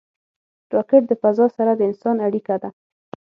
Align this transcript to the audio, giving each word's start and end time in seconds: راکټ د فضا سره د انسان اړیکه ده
راکټ 0.73 1.03
د 1.07 1.11
فضا 1.21 1.45
سره 1.57 1.71
د 1.75 1.81
انسان 1.89 2.15
اړیکه 2.27 2.55
ده 2.61 2.69